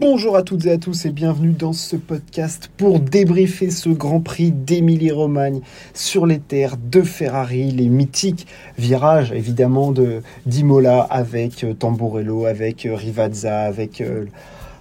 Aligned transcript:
Bonjour 0.00 0.36
à 0.36 0.42
toutes 0.42 0.66
et 0.66 0.72
à 0.72 0.76
tous 0.76 1.06
et 1.06 1.10
bienvenue 1.10 1.52
dans 1.52 1.72
ce 1.72 1.94
podcast 1.94 2.68
pour 2.76 2.98
débriefer 2.98 3.70
ce 3.70 3.90
Grand 3.90 4.18
Prix 4.18 4.50
d'Émilie-Romagne 4.50 5.60
sur 5.94 6.26
les 6.26 6.40
terres 6.40 6.76
de 6.76 7.00
Ferrari, 7.00 7.70
les 7.70 7.88
mythiques 7.88 8.48
virages 8.76 9.30
évidemment 9.30 9.92
de 9.92 10.20
d'Imola 10.46 11.00
avec 11.02 11.62
euh, 11.62 11.74
Tamburello, 11.74 12.44
avec 12.46 12.86
euh, 12.86 12.96
Rivazza, 12.96 13.60
avec 13.60 14.00
euh, 14.00 14.24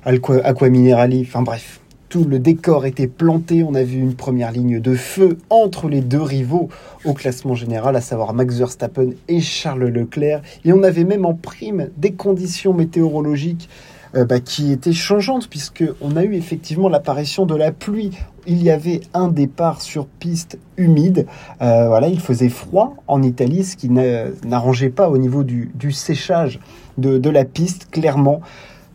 enfin 0.04 1.42
bref. 1.44 1.80
Tout 2.10 2.26
le 2.26 2.40
décor 2.40 2.88
était 2.88 3.08
planté, 3.08 3.64
on 3.64 3.76
a 3.76 3.84
vu 3.84 4.00
une 4.00 4.16
première 4.16 4.52
ligne 4.52 4.80
de 4.80 4.96
feu 4.96 5.38
entre 5.52 5.90
les 5.90 6.02
deux 6.02 6.22
rivaux 6.22 6.70
au 7.06 7.14
classement 7.14 7.54
général, 7.54 7.96
à 7.96 8.02
savoir 8.02 8.34
Max 8.34 8.58
Verstappen 8.58 9.12
et 9.28 9.42
Charles 9.42 9.86
Leclerc. 9.86 10.42
Et 10.66 10.74
on 10.74 10.82
avait 10.82 11.06
même 11.06 11.26
en 11.26 11.36
prime 11.36 11.90
des 11.98 12.14
conditions 12.14 12.74
météorologiques 12.74 13.70
euh, 14.16 14.26
bah, 14.26 14.40
qui 14.40 14.72
était 14.72 14.94
changeante 14.94 15.50
puisqu'on 15.50 16.16
a 16.16 16.24
eu 16.24 16.36
effectivement 16.36 16.88
l'apparition 16.88 17.48
de 17.48 17.56
la 17.56 17.72
pluie. 17.72 18.12
Il 18.46 18.62
y 18.62 18.70
avait 18.70 19.02
un 19.16 19.28
départ 19.28 19.82
sur 19.82 20.06
piste 20.06 20.60
humide. 20.78 21.26
Euh, 21.62 21.88
voilà, 21.88 22.10
il 22.10 22.20
faisait 22.20 22.50
froid 22.50 22.96
en 23.08 23.24
Italie, 23.24 23.64
ce 23.64 23.76
qui 23.76 23.90
n'arrangeait 23.90 24.92
pas 24.92 25.10
au 25.10 25.18
niveau 25.18 25.44
du, 25.44 25.72
séchage 25.92 26.60
de, 26.98 27.30
la 27.30 27.44
piste, 27.44 27.90
clairement. 27.90 28.42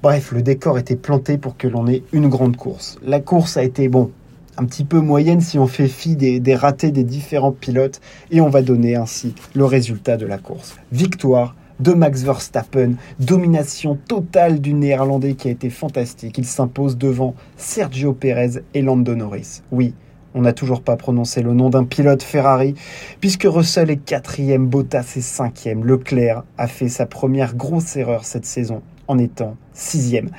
Bref, 0.03 0.31
le 0.31 0.43
décor 0.43 0.79
était 0.79 0.97
planté 0.97 1.37
pour 1.37 1.57
que 1.57 1.67
l'on 1.67 1.89
ait 1.89 2.05
une 2.13 2.29
grande 2.29 2.57
course. 2.57 2.99
La 3.03 3.19
course 3.19 3.57
a 3.57 3.65
été, 3.65 3.89
bon, 3.89 4.13
un 4.57 4.65
petit 4.67 4.85
peu 4.85 5.01
moyenne 5.01 5.41
si 5.41 5.59
on 5.59 5.67
fait 5.67 5.89
fi 5.89 6.15
des, 6.15 6.39
des, 6.39 6.55
ratés 6.55 6.93
des 6.93 7.05
différents 7.05 7.53
pilotes 7.53 8.01
et 8.31 8.41
on 8.41 8.51
va 8.51 8.63
donner 8.63 8.95
ainsi 8.95 9.35
le 9.55 9.65
résultat 9.65 10.17
de 10.17 10.27
la 10.27 10.39
course. 10.39 10.77
Victoire 10.93 11.57
de 11.81 11.93
Max 11.93 12.23
Verstappen. 12.23 12.95
Domination 13.21 13.99
totale 14.09 14.61
du 14.61 14.75
néerlandais 14.75 15.35
qui 15.35 15.49
a 15.49 15.51
été 15.51 15.71
fantastique. 15.71 16.39
Il 16.39 16.47
s'impose 16.47 16.99
devant 16.99 17.35
Sergio 17.57 18.13
Perez 18.13 18.63
et 18.75 18.83
Lando 18.83 19.15
Norris. 19.15 19.63
Oui, 19.71 19.95
on 20.35 20.43
n'a 20.43 20.53
toujours 20.53 20.83
pas 20.83 20.97
prononcé 20.97 21.43
le 21.43 21.55
nom 21.55 21.71
d'un 21.71 21.85
pilote 21.85 22.23
Ferrari, 22.23 22.75
puisque 23.21 23.47
Russell 23.49 23.91
est 23.91 23.97
quatrième, 23.97 24.67
Bottas 24.67 25.15
est 25.17 25.21
cinquième. 25.21 25.85
Leclerc 25.85 26.45
a 26.59 26.67
fait 26.67 26.89
sa 26.89 27.07
première 27.07 27.55
grosse 27.55 27.97
erreur 27.97 28.25
cette 28.25 28.45
saison 28.45 28.83
en 29.07 29.19
étant 29.19 29.57
sixième. 29.73 30.31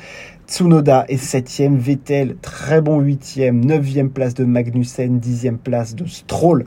Tsunoda 0.48 1.06
est 1.09 1.18
septième, 1.18 1.78
Vettel 1.78 2.36
très 2.42 2.81
bon 2.81 3.00
huitième, 3.00 3.64
neuvième 3.64 4.09
place 4.09 4.34
de 4.34 4.46
Magnussen, 4.46 5.20
dixième 5.20 5.58
place 5.58 5.96
de 5.96 6.06
Stroll. 6.06 6.66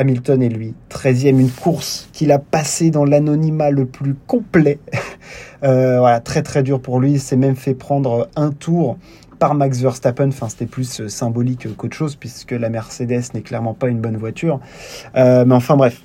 Hamilton 0.00 0.42
et 0.42 0.48
lui. 0.48 0.74
13e, 0.90 1.38
une 1.38 1.50
course 1.50 2.08
qu'il 2.12 2.32
a 2.32 2.38
passée 2.38 2.90
dans 2.90 3.04
l'anonymat 3.04 3.70
le 3.70 3.86
plus 3.86 4.14
complet. 4.26 4.78
Euh, 5.62 5.98
voilà, 5.98 6.20
très 6.20 6.42
très 6.42 6.62
dur 6.62 6.80
pour 6.80 7.00
lui. 7.00 7.12
Il 7.12 7.20
s'est 7.20 7.36
même 7.36 7.54
fait 7.54 7.74
prendre 7.74 8.30
un 8.34 8.50
tour 8.50 8.96
par 9.38 9.54
Max 9.54 9.78
Verstappen. 9.78 10.28
Enfin, 10.28 10.48
c'était 10.48 10.64
plus 10.64 11.02
euh, 11.02 11.08
symbolique 11.08 11.68
qu'autre 11.76 11.94
chose, 11.94 12.16
puisque 12.16 12.52
la 12.52 12.70
Mercedes 12.70 13.34
n'est 13.34 13.42
clairement 13.42 13.74
pas 13.74 13.88
une 13.88 14.00
bonne 14.00 14.16
voiture. 14.16 14.58
Euh, 15.16 15.44
mais 15.44 15.54
enfin, 15.54 15.76
bref, 15.76 16.00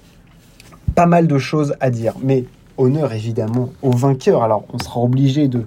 pas 0.94 1.06
mal 1.06 1.28
de 1.28 1.38
choses 1.38 1.74
à 1.80 1.90
dire. 1.90 2.16
Mais 2.22 2.44
honneur 2.78 3.14
évidemment 3.14 3.70
au 3.82 3.92
vainqueur. 3.92 4.44
Alors, 4.44 4.66
on 4.74 4.78
sera 4.78 5.00
obligé 5.00 5.48
de 5.48 5.66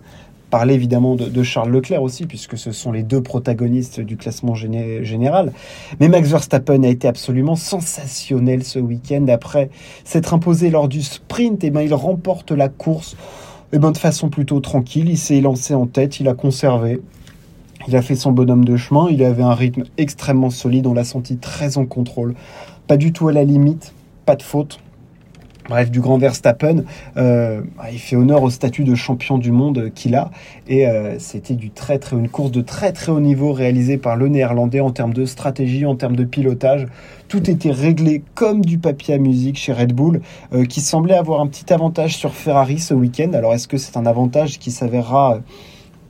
parler 0.51 0.75
évidemment 0.75 1.15
de, 1.15 1.43
Charles 1.43 1.71
Leclerc 1.71 2.03
aussi, 2.03 2.27
puisque 2.27 2.57
ce 2.57 2.73
sont 2.73 2.93
les 2.93 3.03
deux 3.03 3.23
protagonistes 3.23 4.01
du 4.01 4.17
classement 4.17 4.55
général. 4.55 5.53
Mais 6.01 6.09
Max 6.09 6.29
Verstappen 6.29 6.83
a 6.83 6.89
été 6.89 7.07
absolument 7.07 7.57
sensationnel 7.57 8.65
ce 8.65 8.79
week-end. 8.79 9.27
Après 9.29 9.71
s'être 10.05 10.35
imposé 10.35 10.71
lors 10.71 10.89
du 10.89 11.03
sprint, 11.03 11.63
et 11.65 11.69
eh 11.69 11.71
ben, 11.71 11.83
il 11.83 11.95
remporte 11.95 12.51
la 12.51 12.69
course 12.69 13.15
et 13.71 13.77
eh 13.77 13.79
ben, 13.79 13.91
de 13.91 13.99
façon 13.99 14.31
plutôt 14.31 14.61
tranquille. 14.61 15.11
Il 15.11 15.19
s'est 15.19 15.41
lancé 15.43 15.75
en 15.75 15.87
tête, 15.87 16.21
il 16.21 16.29
a 16.29 16.35
conservé. 16.35 17.01
Il 17.87 17.97
a 17.97 18.03
fait 18.03 18.17
son 18.17 18.33
bonhomme 18.33 18.65
de 18.65 18.77
chemin, 18.77 19.09
il 19.11 19.23
avait 19.23 19.43
un 19.43 19.55
rythme 19.55 19.85
extrêmement 19.99 20.51
solide, 20.51 20.87
on 20.87 20.95
l'a 20.95 21.05
senti 21.05 21.37
très 21.37 21.79
en 21.79 21.85
contrôle. 21.85 22.35
Pas 22.87 22.97
du 22.97 23.13
tout 23.13 23.29
à 23.29 23.33
la 23.33 23.45
limite, 23.45 23.93
pas 24.25 24.37
de 24.37 24.43
faute 24.43 24.81
bref, 25.69 25.91
du 25.91 26.01
grand 26.01 26.19
Verstappen. 26.19 26.85
Euh, 27.17 27.63
il 27.93 27.99
fait 27.99 28.17
honneur 28.17 28.43
au 28.43 28.51
statut 28.51 28.85
de 28.85 28.95
champion 28.95 29.39
du 29.39 29.53
monde 29.53 29.91
qu'il 29.95 30.15
a. 30.15 30.31
Et 30.67 30.87
euh, 30.87 31.19
c'était 31.19 31.55
une 32.13 32.29
course 32.29 32.51
de 32.51 32.61
très 32.61 32.93
très 32.93 33.13
haut 33.13 33.21
niveau 33.21 33.53
réalisée 33.53 33.99
par 33.99 34.17
le 34.17 34.29
néerlandais 34.29 34.81
en 34.81 34.91
termes 34.91 35.13
de 35.15 35.25
stratégie, 35.25 35.87
en 35.87 35.97
termes 35.97 36.17
de 36.17 36.25
pilotage. 36.25 36.87
Tout 37.29 37.51
était 37.51 37.71
réglé 37.71 38.23
comme 38.35 38.65
du 38.65 38.79
papier 38.79 39.15
à 39.15 39.19
musique 39.19 39.59
chez 39.59 39.73
Red 39.73 39.93
Bull, 39.93 40.23
euh, 40.53 40.65
qui 40.65 40.81
semblait 40.81 41.17
avoir 41.17 41.41
un 41.41 41.47
petit 41.47 41.73
avantage 41.73 42.17
sur 42.17 42.35
Ferrari 42.35 42.79
ce 42.79 42.95
week-end. 42.95 43.33
Alors 43.35 43.55
est-ce 43.55 43.69
que 43.69 43.77
c'est 43.77 43.97
un 43.97 44.07
avantage 44.07 44.59
qui 44.59 44.71
s'avérera 44.71 45.41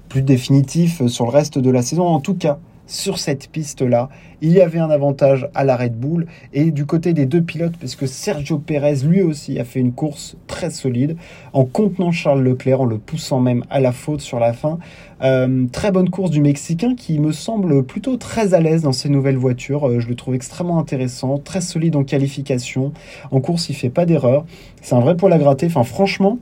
plus 0.08 0.22
définitif 0.22 1.06
sur 1.06 1.24
le 1.24 1.30
reste 1.30 1.58
de 1.58 1.70
la 1.70 1.82
saison? 1.82 2.06
En 2.06 2.20
tout 2.20 2.34
cas, 2.34 2.58
sur 2.88 3.20
cette 3.20 3.48
piste-là. 3.48 4.08
Il 4.40 4.52
y 4.52 4.60
avait 4.60 4.78
un 4.78 4.90
avantage 4.90 5.48
à 5.54 5.64
la 5.64 5.76
Red 5.76 5.94
Bull 5.94 6.26
et 6.52 6.70
du 6.70 6.86
côté 6.86 7.12
des 7.12 7.26
deux 7.26 7.42
pilotes, 7.42 7.76
parce 7.76 7.94
que 7.94 8.06
Sergio 8.06 8.58
Pérez 8.58 8.96
lui 9.04 9.22
aussi 9.22 9.58
a 9.60 9.64
fait 9.64 9.78
une 9.78 9.92
course 9.92 10.36
très 10.46 10.70
solide 10.70 11.16
en 11.52 11.64
contenant 11.64 12.10
Charles 12.10 12.42
Leclerc, 12.42 12.80
en 12.80 12.84
le 12.84 12.98
poussant 12.98 13.40
même 13.40 13.64
à 13.70 13.80
la 13.80 13.92
faute 13.92 14.20
sur 14.20 14.40
la 14.40 14.52
fin. 14.52 14.78
Euh, 15.22 15.66
très 15.72 15.90
bonne 15.90 16.10
course 16.10 16.30
du 16.30 16.40
Mexicain 16.40 16.94
qui 16.94 17.18
me 17.18 17.32
semble 17.32 17.82
plutôt 17.84 18.16
très 18.16 18.54
à 18.54 18.60
l'aise 18.60 18.82
dans 18.82 18.92
ses 18.92 19.08
nouvelles 19.08 19.36
voitures. 19.36 19.88
Euh, 19.88 20.00
je 20.00 20.08
le 20.08 20.14
trouve 20.14 20.34
extrêmement 20.34 20.78
intéressant, 20.78 21.38
très 21.38 21.60
solide 21.60 21.96
en 21.96 22.04
qualification. 22.04 22.92
En 23.30 23.40
course, 23.40 23.68
il 23.68 23.74
fait 23.74 23.90
pas 23.90 24.06
d'erreur. 24.06 24.44
C'est 24.80 24.94
un 24.94 25.00
vrai 25.00 25.16
poil 25.16 25.32
à 25.32 25.38
gratter. 25.38 25.66
Enfin, 25.66 25.84
franchement, 25.84 26.38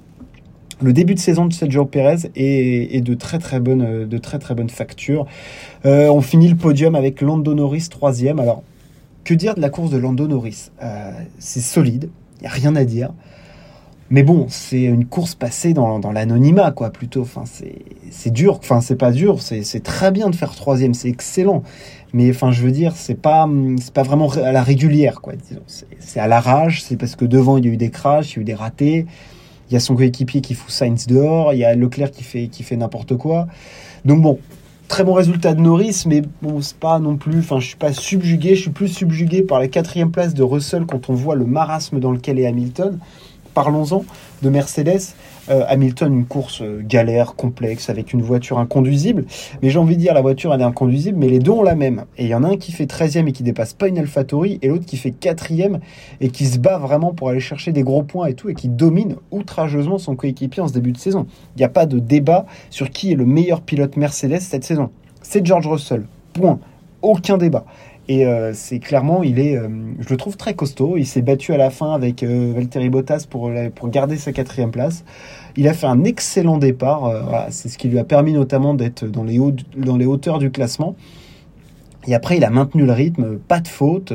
le 0.82 0.92
début 0.92 1.14
de 1.14 1.19
saison 1.19 1.47
de 1.47 1.53
Sergio 1.53 1.84
Pérez 1.87 2.31
est, 2.34 3.00
de 3.03 3.14
très 3.14 3.38
très 3.38 3.60
bonne 3.60 4.06
de 4.06 4.19
très 4.19 4.38
très 4.38 4.54
bonne 4.54 4.69
facture. 4.69 5.26
Euh, 5.84 6.09
on 6.09 6.20
finit 6.20 6.48
le 6.48 6.56
podium 6.56 6.94
avec 6.94 7.20
Lando 7.20 7.54
Norris 7.54 7.88
troisième. 7.91 8.38
Alors 8.38 8.62
que 9.25 9.34
dire 9.34 9.54
de 9.54 9.60
la 9.60 9.70
course 9.70 9.91
de 9.91 9.97
Lando 9.97 10.26
Norris? 10.26 10.70
Euh, 10.82 11.12
C'est 11.38 11.60
solide, 11.60 12.10
il 12.41 12.44
y 12.44 12.47
a 12.47 12.50
rien 12.50 12.76
à 12.76 12.84
dire. 12.84 13.10
Mais 14.09 14.22
bon, 14.22 14.47
c'est 14.48 14.84
une 14.84 15.04
course 15.04 15.34
passée 15.34 15.72
dans, 15.72 15.98
l'anonymat, 16.12 16.70
quoi, 16.70 16.91
plutôt. 16.91 17.22
Enfin, 17.22 17.43
c'est 17.44 18.31
dur. 18.31 18.58
Enfin, 18.60 18.81
c'est 18.81 18.94
pas 18.94 19.10
dur. 19.10 19.43
C'est 19.43 19.82
très 19.82 20.12
bien 20.12 20.31
de 20.31 20.37
faire 20.37 20.54
troisième. 20.54 20.94
C'est 20.94 21.08
excellent. 21.08 21.64
Mais 22.12 22.31
enfin, 22.31 22.53
je 22.53 22.62
veux 22.62 22.70
dire, 22.70 22.93
c'est 22.94 23.20
pas, 23.20 23.48
pas 23.94 24.04
vraiment 24.04 24.31
à 24.31 24.53
la 24.53 24.62
régulière, 24.62 25.20
quoi. 25.20 25.32
C'est 25.98 26.20
à 26.20 26.28
la 26.28 26.38
rage. 26.38 26.84
C'est 26.84 26.97
parce 26.97 27.16
que 27.16 27.25
devant, 27.25 27.58
il 27.58 27.66
y 27.66 27.69
a 27.69 27.72
eu 27.72 27.76
des 27.76 27.91
crashs, 27.91 28.34
il 28.34 28.37
y 28.37 28.38
a 28.38 28.43
eu 28.43 28.44
des 28.44 28.54
ratés. 28.54 29.06
Il 29.71 29.75
y 29.75 29.77
a 29.77 29.81
son 29.81 29.97
coéquipier 29.97 30.41
qui 30.41 30.54
fout 30.54 30.71
Sainz 30.71 31.06
dehors, 31.06 31.53
il 31.53 31.59
y 31.59 31.65
a 31.65 31.75
Leclerc 31.75 32.10
qui 32.10 32.22
fait, 32.22 32.49
qui 32.49 32.62
fait 32.62 32.77
n'importe 32.77 33.16
quoi. 33.16 33.47
Donc 34.04 34.22
bon, 34.22 34.38
très 34.88 35.04
bon 35.04 35.12
résultat 35.12 35.54
de 35.54 35.60
Norris, 35.60 36.04
mais 36.06 36.22
bon, 36.43 36.60
c'est 36.60 36.77
pas 36.77 36.99
non 36.99 37.16
plus. 37.16 37.41
Enfin, 37.41 37.59
je 37.59 37.66
suis 37.69 37.76
pas 37.76 37.93
subjugué, 37.93 38.55
je 38.55 38.62
suis 38.62 38.71
plus 38.71 38.88
subjugué 38.88 39.43
par 39.43 39.59
la 39.59 39.69
quatrième 39.69 40.10
place 40.10 40.34
de 40.34 40.43
Russell 40.43 40.87
quand 40.87 41.10
on 41.10 41.15
voit 41.15 41.34
le 41.34 41.44
marasme 41.44 41.99
dans 41.99 42.12
lequel 42.12 42.38
est 42.38 42.47
Hamilton 42.47 42.99
parlons-en 43.56 44.05
de 44.43 44.50
Mercedes. 44.50 45.00
Euh, 45.49 45.65
Hamilton, 45.67 46.12
une 46.12 46.27
course 46.27 46.61
euh, 46.61 46.83
galère, 46.84 47.37
complexe, 47.37 47.89
avec 47.89 48.12
une 48.12 48.21
voiture 48.21 48.59
inconduisible. 48.59 49.25
Mais 49.62 49.71
j'ai 49.71 49.78
envie 49.78 49.97
de 49.97 50.00
dire, 50.00 50.12
la 50.12 50.21
voiture, 50.21 50.53
elle 50.53 50.61
est 50.61 50.65
inconduisible, 50.65 51.17
mais 51.19 51.28
les 51.28 51.39
deux 51.39 51.53
ont 51.53 51.62
la 51.62 51.75
même. 51.75 52.05
Et 52.19 52.25
il 52.25 52.28
y 52.28 52.34
en 52.34 52.44
a 52.44 52.49
un 52.49 52.56
qui 52.59 52.71
fait 52.71 52.84
13e 52.84 53.27
et 53.28 53.33
qui 53.33 53.43
dépasse 53.43 53.72
pas 53.72 53.89
une 53.89 53.97
AlphaTauri, 53.97 54.59
et 54.61 54.69
l'autre 54.69 54.84
qui 54.84 54.99
fait 54.99 55.11
4e 55.11 55.78
et 56.21 56.28
qui 56.28 56.44
se 56.44 56.59
bat 56.59 56.77
vraiment 56.77 57.15
pour 57.15 57.31
aller 57.31 57.41
chercher 57.41 57.72
des 57.72 57.83
gros 57.83 58.03
points 58.03 58.27
et 58.27 58.34
tout, 58.34 58.50
et 58.50 58.55
qui 58.55 58.69
domine 58.69 59.17
outrageusement 59.31 59.97
son 59.97 60.17
coéquipier 60.17 60.62
en 60.62 60.69
ce 60.69 60.75
début 60.75 60.93
de 60.93 60.99
saison. 60.99 61.27
Il 61.56 61.61
n'y 61.61 61.65
a 61.65 61.71
pas 61.71 61.87
de 61.87 61.99
débat 61.99 62.44
sur 62.69 62.91
qui 62.91 63.12
est 63.12 63.17
le 63.17 63.25
meilleur 63.25 63.62
pilote 63.62 63.97
Mercedes 63.97 64.41
cette 64.41 64.65
saison. 64.65 64.91
C'est 65.23 65.47
George 65.47 65.67
Russell. 65.67 66.05
Point. 66.34 66.59
Aucun 67.00 67.38
débat. 67.38 67.65
Et 68.09 68.25
euh, 68.25 68.53
c'est 68.55 68.78
clairement, 68.78 69.25
il 69.25 69.41
est, 69.41 69.56
euh, 69.56 69.69
je 69.99 70.09
le 70.09 70.17
trouve 70.17 70.37
très 70.37 70.55
costaud. 70.55 70.97
Il 70.97 71.06
s'est 71.06 71.22
battu 71.22 71.53
à 71.53 71.56
la 71.56 71.71
fin 71.71 71.93
avec 71.93 72.22
euh, 72.22 72.53
Valtteri 72.55 72.89
Bottas 72.89 73.27
pour, 73.28 73.50
pour 73.75 73.89
garder 73.89 74.17
sa 74.17 74.33
quatrième 74.33 74.71
place. 74.71 75.05
Il 75.56 75.67
a 75.67 75.75
fait 75.75 75.87
un 75.87 76.05
excellent 76.05 76.59
départ. 76.59 77.00
Voilà, 77.00 77.49
c'est 77.50 77.69
ce 77.69 77.78
qui 77.78 77.89
lui 77.89 77.99
a 77.99 78.05
permis 78.05 78.33
notamment 78.33 78.75
d'être 78.75 79.05
dans 79.06 79.25
les, 79.25 79.38
hauts, 79.38 79.55
dans 79.76 79.97
les 79.97 80.06
hauteurs 80.06 80.38
du 80.38 80.50
classement. 80.50 80.94
Et 82.06 82.14
après, 82.14 82.37
il 82.37 82.44
a 82.44 82.50
maintenu 82.50 82.87
le 82.87 82.93
rythme, 82.93 83.38
pas 83.38 83.58
de 83.58 83.67
faute, 83.67 84.12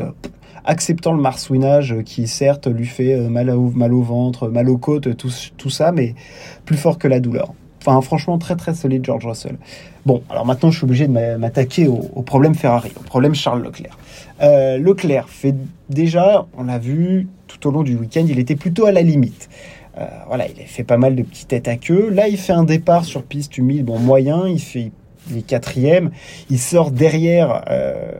acceptant 0.63 1.11
le 1.13 1.21
marsouinage 1.21 1.97
qui 2.05 2.27
certes 2.27 2.67
lui 2.67 2.85
fait 2.85 3.17
mal 3.27 3.49
au, 3.49 3.71
mal 3.71 3.93
au 3.93 4.01
ventre, 4.01 4.47
mal 4.47 4.69
aux 4.69 4.77
côtes, 4.77 5.17
tout, 5.17 5.31
tout 5.57 5.69
ça, 5.69 5.91
mais 5.91 6.15
plus 6.63 6.77
fort 6.77 6.97
que 6.97 7.09
la 7.09 7.19
douleur. 7.19 7.53
Enfin, 7.81 7.99
franchement, 8.01 8.37
très 8.37 8.55
très 8.55 8.75
solide 8.75 9.03
George 9.03 9.25
Russell. 9.25 9.57
Bon, 10.05 10.21
alors 10.29 10.45
maintenant, 10.45 10.69
je 10.69 10.77
suis 10.77 10.85
obligé 10.85 11.07
de 11.07 11.35
m'attaquer 11.37 11.87
au, 11.87 12.21
problème 12.21 12.53
Ferrari, 12.53 12.91
au 12.99 13.03
problème 13.03 13.33
Charles 13.33 13.63
Leclerc. 13.63 13.97
Euh, 14.41 14.77
Leclerc 14.77 15.29
fait 15.29 15.55
déjà, 15.89 16.45
on 16.57 16.65
l'a 16.65 16.77
vu 16.77 17.27
tout 17.47 17.67
au 17.67 17.71
long 17.71 17.83
du 17.83 17.95
week-end, 17.95 18.25
il 18.27 18.39
était 18.39 18.55
plutôt 18.55 18.85
à 18.85 18.91
la 18.91 19.01
limite. 19.01 19.49
Euh, 19.97 20.05
voilà, 20.27 20.47
il 20.47 20.65
fait 20.67 20.83
pas 20.83 20.97
mal 20.97 21.15
de 21.15 21.23
petites 21.23 21.49
têtes 21.49 21.67
à 21.67 21.75
queue. 21.75 22.09
Là, 22.09 22.27
il 22.27 22.37
fait 22.37 22.53
un 22.53 22.63
départ 22.63 23.03
sur 23.03 23.23
piste 23.23 23.57
humide, 23.57 23.85
bon 23.85 23.99
moyen, 23.99 24.47
il 24.47 24.59
fait 24.59 24.91
il 25.29 25.37
est 25.37 25.41
quatrième, 25.43 26.09
il 26.49 26.57
sort 26.57 26.89
derrière 26.89 27.63
euh, 27.69 28.11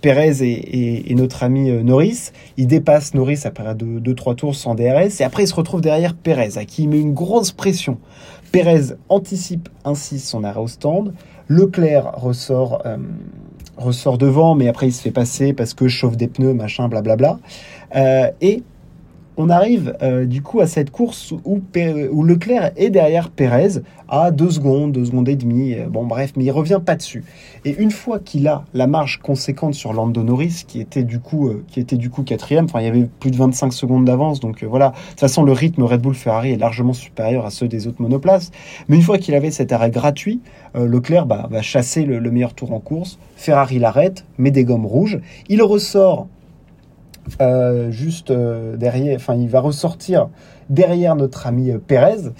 Perez 0.00 0.42
et, 0.42 1.14
notre 1.14 1.42
ami 1.42 1.70
Norris. 1.70 2.30
Il 2.56 2.66
dépasse 2.66 3.14
Norris 3.14 3.40
après 3.44 3.64
2-3 3.74 4.34
tours 4.36 4.54
sans 4.54 4.74
DRS. 4.74 5.20
Et 5.20 5.24
après, 5.24 5.44
il 5.44 5.46
se 5.46 5.54
retrouve 5.54 5.80
derrière 5.80 6.14
Perez, 6.14 6.56
à 6.56 6.64
qui 6.64 6.84
il 6.84 6.88
met 6.88 7.00
une 7.00 7.14
grosse 7.14 7.52
pression. 7.52 7.98
Pérez 8.52 8.94
anticipe 9.08 9.70
ainsi 9.84 10.18
son 10.18 10.44
arrêt 10.44 10.60
au 10.60 10.68
stand. 10.68 11.14
Leclerc 11.48 12.12
ressort, 12.16 12.82
euh, 12.84 12.98
ressort 13.78 14.18
devant, 14.18 14.54
mais 14.54 14.68
après 14.68 14.88
il 14.88 14.92
se 14.92 15.00
fait 15.00 15.10
passer 15.10 15.54
parce 15.54 15.72
que 15.72 15.88
chauffe 15.88 16.18
des 16.18 16.28
pneus, 16.28 16.52
machin, 16.52 16.88
blablabla. 16.88 17.38
Euh, 17.96 18.30
et 18.42 18.62
on 19.36 19.48
arrive 19.48 19.96
euh, 20.02 20.26
du 20.26 20.42
coup 20.42 20.60
à 20.60 20.66
cette 20.66 20.90
course 20.90 21.32
où, 21.44 21.62
Leclerc 22.22 22.72
est 22.76 22.90
derrière 22.90 23.30
Pérez 23.30 23.80
à 24.08 24.30
2 24.30 24.50
secondes, 24.50 24.92
2 24.92 25.06
secondes 25.06 25.28
et 25.28 25.36
demie, 25.36 25.74
euh, 25.74 25.86
bon 25.88 26.04
bref, 26.04 26.32
mais 26.36 26.44
il 26.44 26.50
revient 26.50 26.80
pas 26.84 26.96
dessus. 26.96 27.24
Et 27.64 27.74
une 27.78 27.90
fois 27.90 28.18
qu'il 28.18 28.46
a 28.46 28.64
la 28.74 28.86
marge 28.86 29.20
conséquente 29.22 29.74
sur 29.74 29.94
Lando 29.94 30.22
Norris, 30.22 30.64
qui 30.66 30.80
était 30.80 31.02
du 31.02 31.18
coup, 31.18 31.48
euh, 31.48 31.64
qui 31.68 31.80
était 31.80 31.96
du 31.96 32.10
coup 32.10 32.22
quatrième, 32.22 32.66
enfin 32.66 32.80
il 32.80 32.84
y 32.84 32.88
avait 32.88 33.08
plus 33.20 33.30
de 33.30 33.36
25 33.36 33.72
secondes 33.72 34.04
d'avance, 34.04 34.40
donc 34.40 34.62
voilà. 34.64 34.90
De 34.90 35.10
toute 35.10 35.20
façon, 35.20 35.44
le 35.44 35.52
rythme 35.52 35.82
Red 35.82 36.02
Bull 36.02 36.14
Ferrari 36.14 36.52
est 36.52 36.58
largement 36.58 36.92
supérieur 36.92 37.46
à 37.46 37.50
ceux 37.50 37.68
des 37.68 37.86
autres 37.86 38.02
monoplaces. 38.02 38.50
Mais 38.88 38.96
une 38.96 39.02
fois 39.02 39.18
qu'il 39.18 39.34
avait 39.34 39.50
cet 39.50 39.72
arrêt 39.72 39.90
gratuit, 39.90 40.40
Leclerc 40.74 41.26
bah, 41.26 41.48
va 41.50 41.62
chasser 41.62 42.04
le, 42.04 42.18
le 42.18 42.30
meilleur 42.30 42.54
tour 42.54 42.72
en 42.72 42.80
course. 42.80 43.18
Ferrari 43.36 43.78
l'arrête, 43.78 44.24
met 44.38 44.50
des 44.50 44.64
gommes 44.64 44.86
rouges, 44.86 45.20
il 45.48 45.62
ressort 45.62 46.28
euh, 47.40 47.90
juste 47.90 48.30
euh, 48.30 48.76
derrière, 48.76 49.16
enfin 49.16 49.36
il 49.36 49.48
va 49.48 49.60
ressortir 49.60 50.28
derrière 50.70 51.14
notre 51.14 51.46
ami 51.46 51.70
euh, 51.70 51.78
Pérez. 51.78 52.32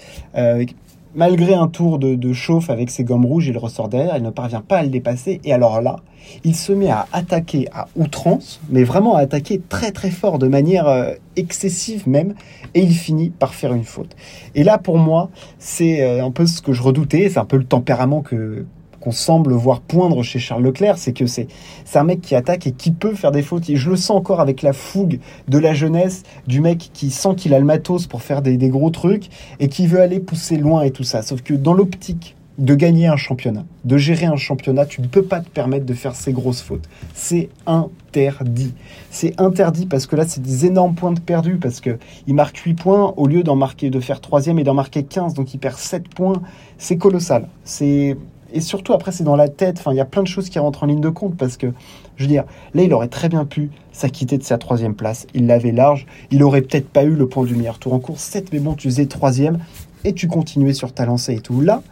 malgré 1.15 1.55
un 1.55 1.69
tour 1.69 1.99
de, 1.99 2.33
chauffe 2.33 2.71
avec 2.71 2.91
ses 2.91 3.05
gommes 3.05 3.27
rouges, 3.27 3.47
il 3.47 3.59
ressort 3.59 3.89
derrière, 3.89 4.17
il 4.17 4.23
ne 4.23 4.31
parvient 4.31 4.63
pas 4.63 4.79
à 4.79 4.83
le 4.83 4.89
dépasser. 4.89 5.41
Et 5.45 5.53
alors 5.53 5.83
là, 5.83 5.97
il 6.43 6.57
se 6.57 6.73
met 6.73 6.89
à 6.89 7.07
attaquer 7.13 7.69
à 7.75 7.87
outrance, 7.97 8.61
mais 8.71 8.83
vraiment 8.83 9.17
à 9.17 9.21
attaquer 9.21 9.61
très 9.69 9.93
très 9.93 10.11
fort, 10.11 10.39
de 10.39 10.49
manière 10.49 11.15
excessive 11.37 12.09
même, 12.09 12.35
et 12.73 12.81
il 12.81 12.95
finit 12.95 13.29
par 13.29 13.53
faire 13.53 13.75
une 13.75 13.85
faute. 13.85 14.17
Et 14.55 14.65
là, 14.65 14.79
pour 14.79 14.97
moi, 14.97 15.29
c'est 15.59 16.19
un 16.19 16.31
peu 16.31 16.47
ce 16.47 16.63
que 16.63 16.73
je 16.73 16.83
redoutais, 16.83 17.29
c'est 17.29 17.39
un 17.39 17.45
peu 17.45 17.59
le 17.59 17.65
tempérament 17.65 18.23
que, 18.23 18.65
qu'on 19.03 19.11
semble 19.11 19.53
voir 19.53 19.81
poindre 19.81 20.23
chez 20.23 20.39
Charles 20.39 20.63
Leclerc, 20.63 20.97
c'est 20.97 21.13
que 21.13 21.27
c'est 21.27 21.49
un 21.95 22.05
mec 22.05 22.21
qui 22.21 22.35
attaque 22.35 22.67
et 22.67 22.73
qui 22.73 22.93
peut 22.93 23.15
faire 23.15 23.33
des 23.33 23.43
fautes. 23.43 23.69
Et 23.69 23.77
je 23.77 23.91
le 23.91 23.97
sens 23.97 24.17
encore 24.17 24.41
avec 24.41 24.63
la 24.63 24.73
fougue 24.73 25.19
de 25.49 25.59
la 25.59 25.75
jeunesse, 25.75 26.23
du 26.47 26.61
mec 26.61 26.91
qui 26.93 27.11
sent 27.11 27.35
qu'il 27.37 27.53
a 27.55 27.59
le 27.59 27.65
matos 27.65 28.07
pour 28.07 28.23
faire 28.23 28.43
des, 28.43 28.57
gros 28.69 28.91
trucs 28.91 29.29
et 29.59 29.69
qui 29.69 29.87
veut 29.87 30.01
aller 30.01 30.21
pousser 30.21 30.57
loin 30.57 30.83
et 30.83 30.93
tout 30.93 31.03
ça. 31.03 31.23
Sauf 31.23 31.43
que 31.43 31.55
dans 31.55 31.75
l'optique 31.75 32.37
de 32.59 32.75
gagner 32.75 33.07
un 33.07 33.17
championnat, 33.17 33.65
de 33.85 33.97
gérer 33.97 34.27
un 34.27 34.37
championnat, 34.37 34.87
tu 34.87 35.01
ne 35.01 35.07
peux 35.07 35.23
pas 35.23 35.41
te 35.41 35.49
permettre 35.49 35.85
de 35.85 35.95
faire 35.95 36.15
ces 36.15 36.33
grosses 36.33 36.61
fautes. 36.61 36.89
C'est 37.15 37.49
interdit. 37.67 38.75
C'est 39.11 39.41
interdit 39.41 39.87
parce 39.87 40.07
que 40.07 40.15
là, 40.15 40.25
c'est 40.29 40.43
des 40.43 40.67
énormes 40.67 40.95
points 40.95 41.13
de 41.13 41.21
perdus 41.21 41.57
parce 41.57 41.81
que 41.81 41.99
il 42.27 42.35
marque 42.35 42.59
8 42.59 42.75
points 42.75 43.15
au 43.17 43.27
lieu 43.27 43.43
d'en 43.43 43.57
marquer, 43.57 43.91
de 43.91 44.01
faire 44.01 44.21
troisième 44.21 44.59
et 44.59 44.65
d'en 44.65 44.75
marquer 44.75 45.03
15, 45.03 45.35
donc 45.35 45.55
il 45.55 45.59
perd 45.59 45.77
7 45.77 46.09
points. 46.09 46.41
C'est 46.79 46.99
colossal. 46.99 47.49
C'est 47.65 48.17
et 48.53 48.61
surtout 48.61 48.93
après 48.93 49.13
c'est 49.13 49.25
dans 49.25 49.37
la 49.37 49.49
tête. 49.49 49.79
Enfin, 49.79 49.93
il 49.93 49.97
y 49.97 50.01
a 50.01 50.05
plein 50.05 50.23
de 50.23 50.29
choses 50.29 50.49
qui 50.49 50.59
rentrent 50.59 50.83
en 50.83 50.87
ligne 50.87 51.01
de 51.01 51.09
compte 51.09 51.37
parce 51.37 51.57
que, 51.57 51.69
je 52.17 52.25
veux 52.25 52.29
dire, 52.29 52.45
là 52.75 52.83
il 52.83 52.93
aurait 52.93 53.09
très 53.09 53.29
bien 53.29 53.45
pu 53.45 53.71
s'acquitter 53.93 54.39
de 54.39 54.43
sa 54.43 54.59
troisième 54.59 54.95
place. 54.95 55.27
Il 55.35 55.47
l'avait 55.47 55.73
large. 55.73 56.07
Il 56.31 56.43
aurait 56.43 56.63
peut-être 56.63 56.89
pas 56.89 57.05
eu 57.05 57.15
le 57.15 57.29
point 57.29 57.45
du 57.45 57.55
meilleur 57.55 57.79
tour 57.79 57.95
en 57.95 57.99
course 57.99 58.23
7, 58.23 58.53
mais 58.53 58.59
bon, 58.59 58.75
tu 58.75 58.89
faisais 58.89 59.07
troisième 59.07 59.59
et 60.05 60.13
tu 60.13 60.29
continuais 60.29 60.75
sur 60.75 60.93
ta 60.93 61.07
lancée 61.07 61.35
et 61.35 61.41
tout. 61.41 61.61
Là, 61.61 61.83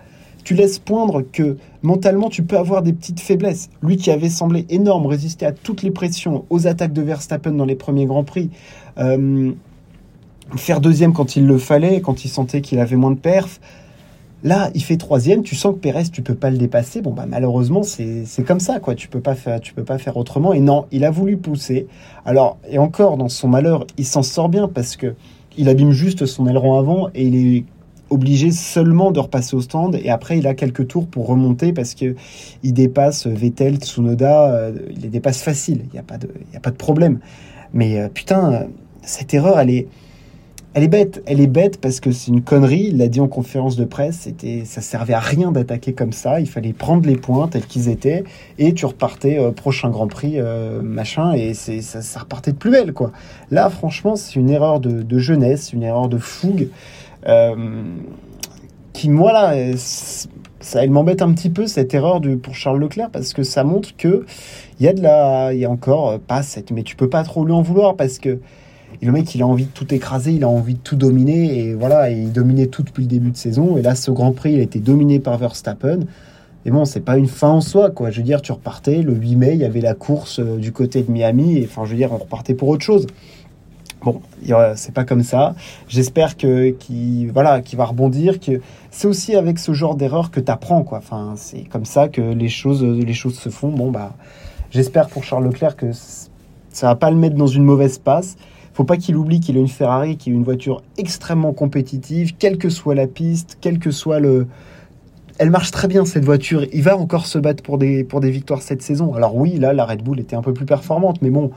tu 0.44 0.54
laisses 0.54 0.78
poindre 0.78 1.22
que 1.22 1.56
mentalement 1.82 2.28
tu 2.28 2.42
peux 2.42 2.58
avoir 2.58 2.82
des 2.82 2.92
petites 2.92 3.20
faiblesses. 3.20 3.68
Lui 3.82 3.96
qui 3.96 4.10
avait 4.10 4.28
semblé 4.28 4.66
énorme, 4.70 5.06
résister 5.06 5.46
à 5.46 5.52
toutes 5.52 5.82
les 5.82 5.90
pressions, 5.90 6.44
aux 6.50 6.66
attaques 6.66 6.92
de 6.92 7.02
Verstappen 7.02 7.52
dans 7.52 7.64
les 7.64 7.74
premiers 7.74 8.06
grands 8.06 8.24
prix. 8.24 8.50
Euh, 8.98 9.52
faire 10.56 10.80
deuxième 10.80 11.12
quand 11.12 11.36
il 11.36 11.46
le 11.46 11.58
fallait, 11.58 12.00
quand 12.00 12.24
il 12.24 12.28
sentait 12.28 12.60
qu'il 12.60 12.78
avait 12.78 12.96
moins 12.96 13.12
de 13.12 13.18
perf, 13.18 13.60
Là, 14.42 14.70
il 14.75 14.82
fait 14.82 14.96
troisième, 14.96 15.42
tu 15.42 15.54
sens 15.54 15.75
que 15.75 15.81
Pérez, 15.81 16.04
tu 16.04 16.22
peux 16.22 16.34
pas 16.34 16.50
le 16.50 16.56
dépasser. 16.56 17.02
Bon, 17.02 17.12
bah, 17.12 17.26
malheureusement, 17.28 17.82
c'est 17.82 18.44
comme 18.46 18.60
ça, 18.60 18.81
quoi. 18.81 18.94
Tu 18.94 19.08
peux 19.08 19.20
pas 19.20 19.34
faire, 19.34 19.60
tu 19.60 19.75
peux 19.75 19.84
pas 19.84 19.98
faire 19.98 20.16
autrement. 20.16 20.52
Et 20.52 20.60
non, 20.60 20.87
il 20.92 21.04
a 21.04 21.10
voulu 21.10 21.37
pousser. 21.37 21.87
Alors, 22.25 22.58
et 22.69 22.78
encore, 22.78 23.16
dans 23.16 23.28
son 23.28 23.48
malheur, 23.48 23.87
il 23.98 24.06
s'en 24.06 24.22
sort 24.22 24.48
bien 24.48 24.69
parce 24.69 24.96
que 24.96 25.14
il 25.58 25.69
abîme 25.69 25.90
juste 25.90 26.26
son 26.26 26.46
aileron 26.46 26.78
avant 26.78 27.08
et 27.14 27.26
il 27.26 27.56
est 27.56 27.64
obligé 28.08 28.50
seulement 28.50 29.12
de 29.12 29.20
repasser 29.20 29.54
au 29.54 29.60
stand 29.60 29.94
et 30.02 30.10
après 30.10 30.38
il 30.38 30.46
a 30.46 30.54
quelques 30.54 30.88
tours 30.88 31.06
pour 31.06 31.26
remonter 31.26 31.72
parce 31.72 31.94
que 31.94 32.16
il 32.62 32.72
dépasse 32.72 33.26
Vettel, 33.26 33.76
Tsunoda, 33.76 34.52
euh, 34.52 34.72
il 34.90 35.02
les 35.02 35.08
dépasse 35.08 35.43
facile, 35.43 35.82
il 35.86 35.93
n'y 35.93 35.98
a, 35.98 36.02
pas 36.02 36.19
de, 36.19 36.28
y 36.52 36.56
a 36.56 36.60
pas 36.60 36.70
de 36.70 36.76
problème. 36.76 37.20
Mais 37.72 38.00
euh, 38.00 38.08
putain, 38.08 38.66
cette 39.02 39.32
erreur, 39.32 39.58
elle 39.60 39.70
est, 39.70 39.88
elle 40.72 40.84
est 40.84 40.88
bête, 40.88 41.20
elle 41.26 41.40
est 41.40 41.49
bête 41.49 41.81
parce 41.81 41.99
que 41.99 42.12
c'est 42.12 42.31
une 42.31 42.43
connerie. 42.43 42.90
Il 42.90 42.99
l'a 42.99 43.08
dit 43.08 43.20
en 43.20 43.26
conférence 43.26 43.75
de 43.75 43.84
presse. 43.84 44.20
C'était, 44.20 44.62
ça 44.64 44.81
servait 44.81 45.14
à 45.14 45.19
rien 45.19 45.50
d'attaquer 45.50 45.94
comme 45.94 46.12
ça. 46.12 46.38
Il 46.38 46.49
fallait 46.49 46.72
prendre 46.72 47.06
les 47.08 47.17
points 47.17 47.49
tels 47.49 47.67
qu'ils 47.67 47.88
étaient 47.88 48.22
et 48.58 48.72
tu 48.72 48.87
repartais 48.87 49.38
euh, 49.38 49.50
prochain 49.50 49.90
Grand 49.90 50.06
Prix 50.06 50.34
euh, 50.37 50.81
machin 50.81 51.32
et 51.32 51.55
c'est 51.55 51.81
ça, 51.81 52.20
repartait 52.20 52.52
de 52.52 52.56
plus 52.56 52.70
belle 52.70 52.93
quoi. 52.93 53.11
Là 53.50 53.69
franchement 53.69 54.14
c'est 54.14 54.37
une 54.37 54.49
erreur 54.49 54.78
de, 54.78 55.19
jeunesse, 55.19 55.72
une 55.72 55.82
erreur 55.82 56.08
de 56.08 56.19
fougue 56.19 56.69
euh, 57.26 57.82
qui 58.93 59.11
moi 59.11 59.32
là 59.32 59.76
ça 59.76 60.84
elle 60.84 60.90
m'embête 60.90 61.22
un 61.22 61.32
petit 61.32 61.50
peu 61.50 61.67
cette 61.67 61.94
erreur 61.94 62.20
de, 62.20 62.37
pour 62.37 62.55
Charles 62.55 62.78
Leclerc 62.78 63.11
parce 63.11 63.32
que 63.32 63.43
ça 63.43 63.64
montre 63.64 63.96
que 63.96 64.25
il 64.78 64.87
y 64.87 64.88
a 64.88 64.93
de 64.93 65.02
la, 65.02 65.52
y 65.52 65.64
a 65.64 65.70
encore 65.70 66.20
pas 66.20 66.43
cette, 66.43 66.70
mais 66.70 66.82
tu 66.82 66.96
peux 66.96 67.08
pas 67.08 67.25
trop 67.25 67.44
lui 67.44 67.52
en 67.52 67.62
vouloir 67.62 67.96
parce 67.96 68.19
que 68.19 68.38
et 69.02 69.06
le 69.06 69.12
mec, 69.12 69.34
il 69.34 69.42
a 69.42 69.46
envie 69.46 69.64
de 69.64 69.70
tout 69.70 69.92
écraser, 69.94 70.32
il 70.32 70.44
a 70.44 70.48
envie 70.48 70.75
de 70.75 70.81
tout 70.81 70.96
dominer. 70.96 71.58
Et 71.58 71.75
voilà, 71.75 72.10
il 72.10 72.32
dominait 72.32 72.66
tout 72.66 72.82
depuis 72.82 73.02
le 73.02 73.08
début 73.08 73.31
de 73.31 73.37
saison. 73.37 73.76
Et 73.76 73.82
là, 73.82 73.94
ce 73.94 74.10
Grand 74.10 74.32
Prix, 74.32 74.52
il 74.52 74.60
a 74.60 74.62
été 74.62 74.78
dominé 74.78 75.20
par 75.20 75.38
Verstappen. 75.38 76.00
Et 76.66 76.70
bon, 76.70 76.84
c'est 76.84 77.00
pas 77.00 77.16
une 77.16 77.26
fin 77.26 77.48
en 77.48 77.60
soi, 77.62 77.90
quoi. 77.90 78.10
Je 78.10 78.19
veux 78.19 78.25
dire, 78.25 78.42
tu 78.42 78.52
repartais, 78.52 79.02
le 79.02 79.14
8 79.14 79.37
mai, 79.37 79.50
il 79.54 79.60
y 79.60 79.64
avait 79.64 79.81
la 79.81 79.94
course 79.94 80.40
euh, 80.40 80.56
du 80.58 80.72
côté 80.72 81.02
de 81.02 81.10
Miami. 81.10 81.56
Et 81.56 81.64
enfin, 81.64 81.84
je 81.87 81.92
veux 81.92 81.96
dire, 81.96 82.12
on 82.12 82.19
repartait 82.19 82.54
pour 82.54 82.69
autre 82.69 82.84
chose. 82.84 83.06
Bon, 84.02 84.20
c'est 84.76 84.94
pas 84.94 85.04
comme 85.04 85.22
ça. 85.22 85.54
J'espère 85.88 86.38
que 86.38 86.70
qu'il 86.70 87.31
voilà, 87.32 87.60
qu'il 87.60 87.78
va 87.78 87.84
rebondir. 87.84 88.40
Que 88.40 88.60
c'est 88.90 89.06
aussi 89.06 89.36
avec 89.36 89.58
ce 89.58 89.72
genre 89.72 89.94
d'erreur 89.94 90.31
que 90.31 90.40
tu 90.40 90.50
apprends, 90.50 90.82
quoi. 90.82 90.98
Enfin, 90.98 91.34
c'est 91.36 91.64
comme 91.64 91.84
ça 91.86 92.08
que 92.08 92.20
les 92.20 92.48
choses, 92.48 92.82
les 92.82 93.14
choses 93.14 93.38
se 93.38 93.48
font. 93.48 93.69
Bon, 93.69 93.90
bah, 93.90 94.14
j'espère 94.70 95.08
pour 95.08 95.25
Charles 95.25 95.44
Leclerc 95.44 95.76
que 95.76 95.93
ça 95.93 96.86
va 96.86 96.94
pas 96.94 97.10
le 97.10 97.16
mettre 97.16 97.36
dans 97.36 97.46
une 97.46 97.64
mauvaise 97.64 97.98
passe 97.98 98.36
faut 98.81 98.85
pas 98.85 98.97
qu'il 98.97 99.15
oublie 99.19 99.41
qu'il 99.41 99.59
a 99.59 99.61
une 99.61 99.69
Ferrari 99.69 100.17
qui 100.17 100.31
est 100.31 100.32
une 100.32 100.43
voiture 100.43 100.82
extrêmement 100.97 101.53
compétitive, 101.53 102.35
quelle 102.38 102.56
que 102.56 102.71
soit 102.71 102.94
la 102.94 103.06
piste, 103.06 103.59
quel 103.61 103.79
que 103.79 103.91
soit 103.91 104.21
le. 104.21 104.47
Elle 105.37 105.50
marche 105.50 105.71
très 105.71 105.87
bien 105.87 106.06
cette 106.06 106.25
voiture. 106.25 106.65
Il 106.73 106.82
va 106.82 106.97
encore 106.97 107.27
se 107.27 107.39
battre 107.39 107.63
pour 107.63 107.77
des, 107.77 108.05
pour 108.05 108.20
des 108.20 108.31
victoires 108.31 108.63
cette 108.63 108.81
saison. 108.81 109.13
Alors 109.13 109.37
oui, 109.37 109.58
là, 109.58 109.75
la 109.75 109.84
Red 109.84 110.03
Bull 110.03 110.19
était 110.19 110.34
un 110.34 110.41
peu 110.41 110.55
plus 110.55 110.65
performante, 110.65 111.20
mais 111.20 111.29
bon, 111.29 111.51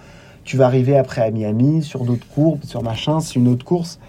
tu 0.44 0.58
vas 0.58 0.66
arriver 0.66 0.98
après 0.98 1.22
à 1.22 1.32
Miami, 1.32 1.82
sur 1.82 2.04
d'autres 2.04 2.28
courbes, 2.28 2.66
sur 2.66 2.84
machin, 2.84 3.22
c'est 3.22 3.36
une 3.36 3.48
autre 3.48 3.64
course. 3.64 4.00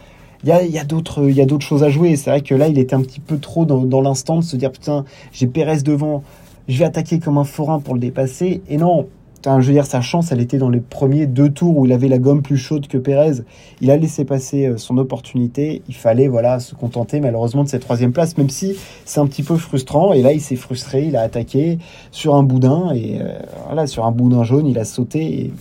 Il 0.42 0.48
y 0.48 0.52
a, 0.52 0.64
y 0.64 0.80
a 0.80 0.84
d'autres 0.84 1.20
choses 1.60 1.84
à 1.84 1.90
jouer. 1.90 2.16
C'est 2.16 2.30
vrai 2.30 2.40
que 2.40 2.56
là, 2.56 2.66
il 2.66 2.80
était 2.80 2.96
un 2.96 3.02
petit 3.02 3.20
peu 3.20 3.38
trop 3.38 3.64
dans, 3.64 3.82
dans 3.84 4.00
l'instant 4.00 4.38
de 4.38 4.42
se 4.42 4.56
dire 4.56 4.72
putain, 4.72 5.04
j'ai 5.30 5.46
Pérez 5.46 5.82
devant, 5.82 6.24
je 6.66 6.80
vais 6.80 6.84
attaquer 6.84 7.20
comme 7.20 7.38
un 7.38 7.44
forain 7.44 7.78
pour 7.78 7.94
le 7.94 8.00
dépasser. 8.00 8.60
Et 8.68 8.76
non, 8.76 9.06
je 9.44 9.66
veux 9.66 9.72
dire, 9.72 9.86
sa 9.86 10.00
chance, 10.00 10.32
elle 10.32 10.40
était 10.40 10.58
dans 10.58 10.70
les 10.70 10.80
premiers 10.80 11.26
deux 11.26 11.50
tours 11.50 11.76
où 11.76 11.86
il 11.86 11.92
avait 11.92 12.08
la 12.08 12.18
gomme 12.18 12.42
plus 12.42 12.56
chaude 12.56 12.86
que 12.86 12.96
Pérez. 12.96 13.42
Il 13.80 13.90
a 13.90 13.96
laissé 13.96 14.24
passer 14.24 14.66
euh, 14.66 14.76
son 14.78 14.96
opportunité. 14.96 15.82
Il 15.88 15.94
fallait 15.94 16.28
voilà 16.28 16.60
se 16.60 16.74
contenter 16.74 17.20
malheureusement 17.20 17.64
de 17.64 17.68
cette 17.68 17.82
troisième 17.82 18.12
place, 18.12 18.38
même 18.38 18.48
si 18.48 18.76
c'est 19.04 19.20
un 19.20 19.26
petit 19.26 19.42
peu 19.42 19.56
frustrant. 19.56 20.12
Et 20.12 20.22
là, 20.22 20.32
il 20.32 20.40
s'est 20.40 20.56
frustré. 20.56 21.04
Il 21.04 21.16
a 21.16 21.20
attaqué 21.20 21.78
sur 22.10 22.34
un 22.34 22.42
boudin 22.42 22.92
et 22.94 23.18
euh, 23.20 23.38
voilà, 23.66 23.86
sur 23.86 24.06
un 24.06 24.12
boudin 24.12 24.44
jaune, 24.44 24.66
il 24.66 24.78
a 24.78 24.84
sauté. 24.84 25.20
Et 25.40 25.52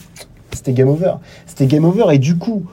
c'était 0.54 0.74
game 0.74 0.90
over. 0.90 1.16
C'était 1.46 1.68
game 1.68 1.84
over. 1.84 2.06
Et 2.14 2.20
du 2.20 2.38
coup, 2.38 2.64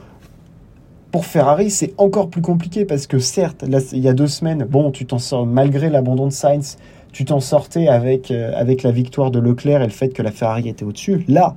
pour 1.11 1.25
Ferrari, 1.25 1.69
c'est 1.69 1.93
encore 1.97 2.29
plus 2.29 2.41
compliqué 2.41 2.85
parce 2.85 3.05
que 3.05 3.19
certes, 3.19 3.63
là, 3.67 3.79
il 3.91 3.99
y 3.99 4.07
a 4.07 4.13
deux 4.13 4.27
semaines, 4.27 4.65
bon, 4.69 4.91
tu 4.91 5.05
t'en 5.05 5.19
sors 5.19 5.45
malgré 5.45 5.89
l'abandon 5.89 6.27
de 6.27 6.31
Sainz 6.31 6.77
tu 7.11 7.25
t'en 7.25 7.39
sortais 7.39 7.87
avec, 7.87 8.31
euh, 8.31 8.51
avec 8.55 8.83
la 8.83 8.91
victoire 8.91 9.31
de 9.31 9.39
Leclerc 9.39 9.81
et 9.81 9.85
le 9.85 9.91
fait 9.91 10.09
que 10.09 10.21
la 10.21 10.31
Ferrari 10.31 10.69
était 10.69 10.85
au-dessus. 10.85 11.23
Là, 11.27 11.55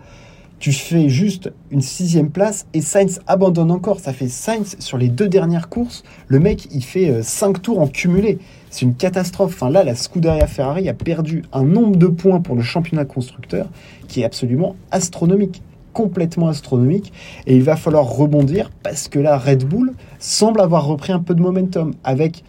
tu 0.58 0.72
fais 0.72 1.08
juste 1.08 1.52
une 1.70 1.82
sixième 1.82 2.30
place 2.30 2.66
et 2.72 2.80
Sainz 2.80 3.20
abandonne 3.26 3.70
encore. 3.70 4.00
Ça 4.00 4.12
fait 4.12 4.28
Sainz 4.28 4.76
sur 4.78 4.96
les 4.96 5.08
deux 5.08 5.28
dernières 5.28 5.68
courses. 5.68 6.04
Le 6.26 6.40
mec, 6.40 6.68
il 6.72 6.82
fait 6.82 7.10
euh, 7.10 7.22
cinq 7.22 7.60
tours 7.60 7.80
en 7.80 7.86
cumulé. 7.86 8.38
C'est 8.70 8.86
une 8.86 8.94
catastrophe. 8.94 9.54
Enfin 9.54 9.70
là, 9.70 9.84
la 9.84 9.94
Scuderia 9.94 10.46
Ferrari 10.46 10.88
a 10.88 10.94
perdu 10.94 11.44
un 11.52 11.64
nombre 11.64 11.96
de 11.96 12.06
points 12.06 12.40
pour 12.40 12.56
le 12.56 12.62
championnat 12.62 13.04
constructeur 13.04 13.68
qui 14.08 14.22
est 14.22 14.24
absolument 14.24 14.76
astronomique 14.90 15.62
complètement 15.92 16.48
astronomique 16.48 17.12
et 17.46 17.54
il 17.54 17.62
va 17.62 17.76
falloir 17.76 18.04
rebondir 18.04 18.70
parce 18.82 19.06
que 19.06 19.20
là 19.20 19.38
Red 19.38 19.64
Bull 19.64 19.92
semble 20.18 20.60
avoir 20.60 20.86
repris 20.86 21.12
un 21.12 21.20
peu 21.20 21.34
de 21.34 21.40
momentum 21.40 21.94
avec 22.02 22.42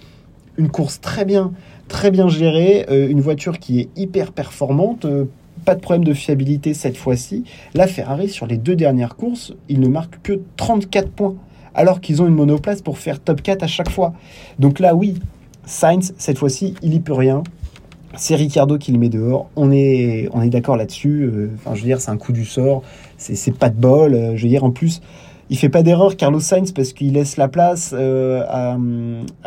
une 0.57 0.69
course 0.69 0.99
très 0.99 1.25
bien 1.25 1.53
très 1.87 2.11
bien 2.11 2.27
gérée, 2.27 2.85
euh, 2.89 3.07
une 3.09 3.21
voiture 3.21 3.59
qui 3.59 3.79
est 3.79 3.89
hyper 3.95 4.31
performante, 4.31 5.05
euh, 5.05 5.25
pas 5.63 5.75
de 5.75 5.79
problème 5.79 6.03
de 6.03 6.13
fiabilité 6.13 6.73
cette 6.73 6.97
fois-ci. 6.97 7.43
La 7.73 7.87
Ferrari, 7.87 8.29
sur 8.29 8.47
les 8.47 8.57
deux 8.57 8.75
dernières 8.75 9.15
courses, 9.15 9.53
il 9.69 9.79
ne 9.79 9.87
marque 9.87 10.21
que 10.21 10.41
34 10.57 11.09
points, 11.09 11.35
alors 11.73 12.01
qu'ils 12.01 12.21
ont 12.21 12.27
une 12.27 12.35
monoplace 12.35 12.81
pour 12.81 12.97
faire 12.97 13.19
top 13.19 13.41
4 13.41 13.63
à 13.63 13.67
chaque 13.67 13.89
fois. 13.89 14.13
Donc 14.59 14.79
là, 14.79 14.95
oui, 14.95 15.15
Sainz, 15.65 16.13
cette 16.17 16.37
fois-ci, 16.37 16.75
il 16.81 16.93
y 16.93 16.99
peut 16.99 17.13
rien. 17.13 17.43
C'est 18.17 18.35
Ricardo 18.35 18.77
qui 18.77 18.91
le 18.91 18.99
met 18.99 19.09
dehors. 19.09 19.49
On 19.55 19.71
est, 19.71 20.29
on 20.31 20.41
est 20.41 20.49
d'accord 20.49 20.77
là-dessus. 20.77 21.23
Euh, 21.23 21.51
enfin, 21.55 21.75
je 21.75 21.81
veux 21.81 21.87
dire, 21.87 21.99
c'est 21.99 22.11
un 22.11 22.17
coup 22.17 22.31
du 22.31 22.45
sort. 22.45 22.81
C'est 23.17 23.57
pas 23.57 23.69
de 23.69 23.75
bol. 23.75 24.33
Je 24.35 24.41
veux 24.43 24.49
dire, 24.49 24.63
en 24.63 24.71
plus, 24.71 25.01
il 25.49 25.57
fait 25.57 25.69
pas 25.69 25.83
d'erreur, 25.83 26.15
Carlos 26.15 26.39
Sainz, 26.39 26.71
parce 26.71 26.93
qu'il 26.93 27.13
laisse 27.13 27.37
la 27.37 27.47
place 27.47 27.93
euh, 27.97 28.43
à, 28.49 28.77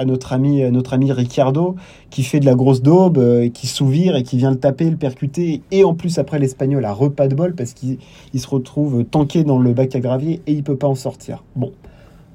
notre 0.05 0.33
ami, 0.33 0.63
notre 0.71 0.95
ami 0.95 1.11
Ricardo, 1.11 1.77
qui 2.11 2.23
fait 2.23 2.41
de 2.41 2.47
la 2.47 2.55
grosse 2.55 2.83
daube, 2.83 3.51
qui 3.53 3.67
s'ouvre 3.67 4.17
et 4.17 4.23
qui 4.23 4.37
vient 4.37 4.51
le 4.51 4.59
taper, 4.59 4.91
le 4.91 4.97
percuter. 4.97 5.63
Et 5.71 5.85
en 5.85 5.95
plus, 5.95 6.19
après, 6.19 6.39
l'Espagnol 6.39 6.85
a 6.85 6.93
repas 6.93 7.27
de 7.27 7.35
bol 7.35 7.55
parce 7.55 7.73
qu'il 7.73 7.99
se 8.35 8.47
retrouve 8.47 9.05
tanké 9.05 9.45
dans 9.45 9.59
le 9.59 9.73
bac 9.73 9.97
à 9.97 10.01
gravier 10.01 10.41
et 10.47 10.53
il 10.53 10.63
peut 10.63 10.77
pas 10.77 10.89
en 10.89 10.95
sortir. 10.95 11.43
Bon, 11.57 11.73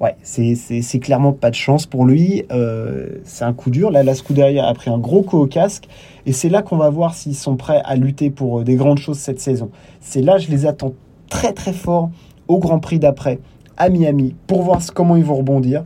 Ouais, 0.00 0.16
c'est 0.22 0.98
clairement 0.98 1.32
pas 1.32 1.50
de 1.50 1.54
chance 1.54 1.86
pour 1.86 2.04
lui. 2.04 2.44
Euh, 2.50 3.20
c'est 3.24 3.44
un 3.44 3.52
coup 3.52 3.70
dur. 3.70 3.90
Là, 3.90 4.02
la 4.02 4.14
Scuderia 4.14 4.66
a 4.66 4.74
pris 4.74 4.90
un 4.90 4.98
gros 4.98 5.22
coup 5.22 5.38
au 5.38 5.46
casque. 5.46 5.88
Et 6.26 6.32
c'est 6.32 6.48
là 6.48 6.62
qu'on 6.62 6.76
va 6.76 6.90
voir 6.90 7.14
s'ils 7.14 7.36
sont 7.36 7.56
prêts 7.56 7.80
à 7.84 7.94
lutter 7.94 8.30
pour 8.30 8.60
euh, 8.60 8.64
des 8.64 8.74
grandes 8.74 8.98
choses 8.98 9.18
cette 9.18 9.40
saison. 9.40 9.70
C'est 10.00 10.20
là, 10.20 10.38
je 10.38 10.50
les 10.50 10.66
attends 10.66 10.94
très 11.30 11.52
très 11.52 11.72
fort 11.72 12.10
au 12.48 12.58
Grand 12.58 12.80
Prix 12.80 12.98
d'après 12.98 13.38
à 13.76 13.88
Miami 13.88 14.34
pour 14.46 14.62
voir 14.62 14.80
comment 14.94 15.16
ils 15.16 15.24
vont 15.24 15.36
rebondir 15.36 15.84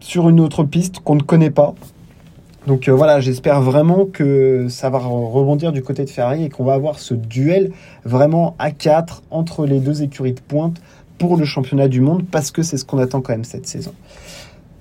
sur 0.00 0.28
une 0.28 0.40
autre 0.40 0.64
piste 0.64 1.00
qu'on 1.00 1.14
ne 1.14 1.22
connaît 1.22 1.50
pas. 1.50 1.74
Donc 2.66 2.88
euh, 2.88 2.92
voilà, 2.92 3.20
j'espère 3.20 3.60
vraiment 3.60 4.06
que 4.06 4.66
ça 4.68 4.88
va 4.88 4.98
rebondir 4.98 5.72
du 5.72 5.82
côté 5.82 6.04
de 6.04 6.10
Ferrari 6.10 6.44
et 6.44 6.48
qu'on 6.48 6.64
va 6.64 6.74
avoir 6.74 6.98
ce 6.98 7.14
duel 7.14 7.72
vraiment 8.04 8.54
à 8.58 8.70
4 8.70 9.22
entre 9.30 9.66
les 9.66 9.80
deux 9.80 10.02
écuries 10.02 10.32
de 10.32 10.40
pointe 10.40 10.80
pour 11.18 11.36
le 11.36 11.44
championnat 11.44 11.88
du 11.88 12.00
monde 12.00 12.24
parce 12.30 12.50
que 12.50 12.62
c'est 12.62 12.78
ce 12.78 12.84
qu'on 12.84 12.98
attend 12.98 13.20
quand 13.20 13.32
même 13.32 13.44
cette 13.44 13.66
saison. 13.66 13.92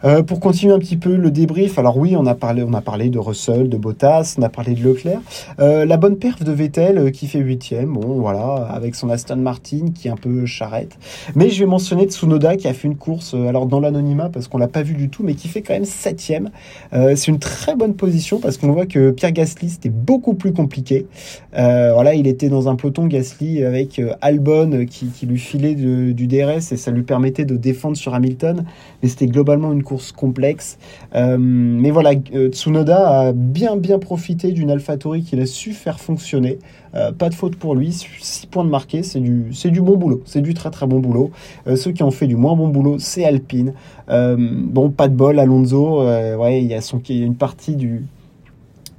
Euh, 0.06 0.22
pour 0.22 0.42
continuer 0.42 0.74
un 0.74 0.80
petit 0.80 0.98
peu 0.98 1.16
le 1.16 1.32
débrief, 1.32 1.80
alors 1.80 1.98
oui, 1.98 2.16
on 2.18 2.26
a 2.26 2.36
parlé, 2.36 2.62
on 2.64 2.74
a 2.74 2.82
parlé 2.82 3.10
de 3.10 3.20
Russell, 3.20 3.70
de 3.70 3.78
Bottas, 3.78 4.36
on 4.38 4.42
a 4.42 4.50
parlé 4.50 4.74
de 4.74 4.84
Leclerc. 4.84 5.22
Euh, 5.60 5.86
la 5.86 5.96
bonne 5.96 6.18
perf 6.18 6.44
de 6.44 6.52
Vettel 6.52 6.98
euh, 6.98 7.10
qui 7.10 7.28
fait 7.28 7.40
huitième, 7.40 7.94
bon 7.94 8.20
voilà, 8.20 8.68
avec 8.70 8.96
son 8.96 9.10
Aston 9.10 9.38
Martin 9.38 9.92
qui 9.96 10.10
est 10.10 10.12
un 10.12 10.18
peu 10.18 10.46
charrette. 10.46 10.98
Mais 11.36 11.50
je 11.50 11.60
vais 11.60 11.66
mentionner 11.66 12.06
Tsunoda 12.06 12.58
qui 12.58 12.68
a 12.68 12.74
fait 12.74 12.90
une 12.90 12.98
course, 12.98 13.34
alors 13.34 13.66
dans 13.66 13.80
l'anonymat 13.80 14.30
parce 14.30 14.50
qu'on 14.50 14.58
l'a 14.58 14.68
pas 14.68 14.82
vu 14.82 14.94
du 14.94 15.10
tout, 15.10 15.24
mais 15.24 15.36
qui 15.36 15.48
fait 15.48 15.62
quand 15.62 15.74
même 15.74 15.86
septième. 15.86 16.50
c'est 16.92 17.28
une 17.28 17.40
très 17.40 17.76
bonne 17.76 17.94
position 17.94 18.40
parce 18.40 18.58
qu'on 18.58 18.72
voit 18.72 18.86
que 18.86 19.12
Pierre 19.12 19.32
Gasly 19.32 19.70
c'était 19.70 19.90
beaucoup 19.90 20.34
plus 20.34 20.54
compliqué. 20.54 21.08
voilà, 21.54 22.14
il 22.14 22.28
était 22.28 22.50
dans 22.50 22.68
un 22.68 22.76
peloton 22.76 23.08
Gasly 23.08 23.64
avec 23.64 24.02
Albon 24.22 24.86
qui, 24.86 25.08
qui 25.08 25.26
lui 25.26 25.40
filait 25.40 25.76
du 25.76 26.28
DRS 26.28 26.72
et 26.72 26.78
ça 26.78 26.92
lui 26.92 27.04
permettait 27.04 27.46
de 27.46 27.56
défendre 27.56 27.96
sur 27.96 28.14
Hamilton, 28.14 28.66
mais 29.02 29.10
c'était 29.10 29.28
globalement 29.28 29.72
une 29.72 29.84
course 29.84 29.93
complexe. 30.12 30.78
Euh, 31.16 31.38
mais 31.40 31.92
voilà, 31.92 32.12
euh, 32.34 32.50
Tsunoda 32.50 33.20
a 33.20 33.32
bien 33.34 33.76
bien 33.76 34.00
profité 34.00 34.52
d'une 34.52 34.70
AlphaTauri 34.72 35.24
qu'il 35.24 35.40
a 35.40 35.46
su 35.46 35.74
faire 35.74 36.00
fonctionner. 36.00 36.60
Euh, 36.96 37.12
pas 37.12 37.30
de 37.30 37.36
faute 37.36 37.56
pour 37.56 37.76
lui, 37.76 37.92
6 37.92 38.48
points 38.48 38.64
de 38.64 38.70
marqué, 38.70 39.02
c'est 39.04 39.20
du, 39.20 39.52
du 39.52 39.82
bon 39.82 39.98
boulot, 39.98 40.22
c'est 40.26 40.42
du 40.42 40.54
très 40.54 40.70
très 40.70 40.86
bon 40.86 41.00
boulot. 41.00 41.32
ceux 41.76 41.92
qui 41.92 42.04
ont 42.04 42.12
fait 42.12 42.28
du 42.28 42.36
moins 42.36 42.56
bon 42.56 42.68
boulot, 42.68 43.00
c'est 43.00 43.26
Alpine. 43.26 43.74
bon, 44.08 44.90
pas 44.90 45.08
de 45.08 45.16
bol, 45.16 45.40
Alonso, 45.40 46.04
ouais, 46.04 46.64
il 46.64 46.72
y 46.72 46.82
son, 46.82 47.02
y 47.08 47.24
a 47.24 47.26
une 47.26 47.36
partie 47.36 47.76
du, 47.76 48.04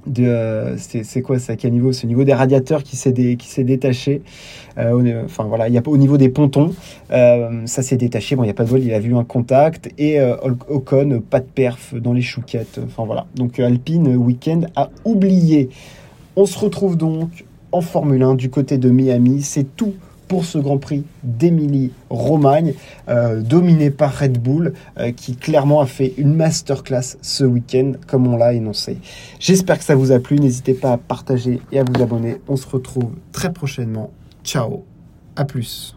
de 0.07 0.75
c'est 0.77 1.21
quoi 1.21 1.37
à 1.47 1.55
quel 1.55 1.73
niveau? 1.73 1.91
C'est 1.91 2.05
au 2.05 2.07
niveau 2.07 2.23
des 2.23 2.33
radiateurs 2.33 2.83
qui 2.83 2.95
s'est 2.95 3.13
qui 3.13 3.47
s'est 3.47 3.63
détaché 3.63 4.21
euh, 4.77 5.23
enfin 5.23 5.45
voilà 5.45 5.69
il 5.69 5.73
y 5.73 5.77
a 5.77 5.81
au 5.85 5.97
niveau 5.97 6.17
des 6.17 6.27
pontons 6.27 6.73
euh, 7.11 7.61
ça 7.65 7.81
s'est 7.81 7.97
détaché. 7.97 8.35
Bon 8.35 8.43
il 8.43 8.47
y 8.47 8.51
a 8.51 8.53
pas 8.53 8.63
de 8.63 8.69
vol 8.69 8.83
il 8.83 8.93
a 8.93 8.99
vu 8.99 9.15
un 9.15 9.23
contact 9.23 9.89
et 9.97 10.19
euh, 10.19 10.35
Ocon 10.69 11.21
pas 11.29 11.39
de 11.39 11.45
perf 11.45 11.93
dans 11.95 12.13
les 12.13 12.21
chouquettes. 12.21 12.79
Enfin 12.85 13.05
voilà. 13.05 13.25
Donc 13.35 13.59
Alpine 13.59 14.15
week-end 14.15 14.61
a 14.75 14.89
oublié. 15.05 15.69
On 16.35 16.45
se 16.45 16.59
retrouve 16.59 16.97
donc 16.97 17.45
en 17.71 17.81
Formule 17.81 18.23
1 18.23 18.35
du 18.35 18.49
côté 18.49 18.77
de 18.77 18.89
Miami. 18.89 19.41
C'est 19.41 19.75
tout 19.75 19.93
pour 20.27 20.45
ce 20.45 20.57
Grand 20.57 20.77
Prix 20.77 21.03
d'Émilie-Romagne, 21.23 22.73
euh, 23.09 23.41
dominé 23.41 23.91
par 23.91 24.17
Red 24.17 24.41
Bull, 24.41 24.73
euh, 24.97 25.11
qui 25.11 25.35
clairement 25.35 25.81
a 25.81 25.85
fait 25.85 26.13
une 26.17 26.33
masterclass 26.33 27.17
ce 27.21 27.43
week-end, 27.43 27.93
comme 28.07 28.27
on 28.27 28.37
l'a 28.37 28.53
énoncé. 28.53 28.97
J'espère 29.39 29.77
que 29.77 29.83
ça 29.83 29.95
vous 29.95 30.11
a 30.11 30.19
plu. 30.19 30.39
N'hésitez 30.39 30.73
pas 30.73 30.93
à 30.93 30.97
partager 30.97 31.61
et 31.71 31.79
à 31.79 31.83
vous 31.83 32.01
abonner. 32.01 32.37
On 32.47 32.55
se 32.55 32.67
retrouve 32.67 33.11
très 33.31 33.51
prochainement. 33.51 34.11
Ciao, 34.43 34.83
à 35.35 35.45
plus. 35.45 35.95